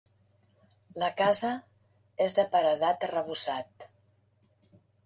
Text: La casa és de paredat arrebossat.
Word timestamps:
La 1.03 1.09
casa 1.19 1.51
és 2.27 2.39
de 2.41 2.47
paredat 2.57 3.07
arrebossat. 3.11 3.89